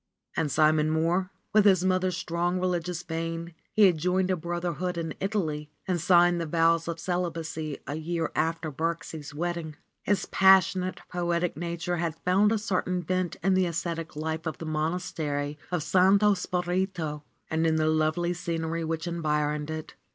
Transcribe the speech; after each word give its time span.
And 0.35 0.51
Simon 0.51 0.89
Mohr?* 0.89 1.29
With 1.53 1.65
his 1.65 1.85
mother's 1.85 2.17
strong 2.17 2.59
religious 2.59 3.03
vein, 3.03 3.53
he 3.71 3.83
had 3.85 3.99
joined 3.99 4.31
a 4.31 4.35
brotherhood 4.35 4.97
in 4.97 5.13
Italy 5.19 5.69
and 5.87 6.01
signed 6.01 6.41
the 6.41 6.47
vows 6.47 6.87
of 6.87 6.99
celibacy 6.99 7.77
a 7.85 7.93
year 7.93 8.31
after 8.35 8.71
Birksie's 8.71 9.35
wedding. 9.35 9.75
His 10.01 10.25
passionate, 10.25 11.01
poetic 11.07 11.55
nature 11.55 11.97
had 11.97 12.15
found 12.25 12.51
a 12.51 12.57
certain 12.57 13.03
vent 13.03 13.35
in 13.43 13.53
the 13.53 13.67
ascetic 13.67 14.15
life 14.15 14.47
of 14.47 14.57
the 14.57 14.65
Monastery 14.65 15.59
of 15.71 15.83
Santo 15.83 16.33
Spirito 16.33 17.21
and 17.51 17.67
in 17.67 17.75
the 17.75 17.87
lovely 17.87 18.33
scenery 18.33 18.83
which 18.83 19.05
environed 19.05 19.69
it. 19.69 19.93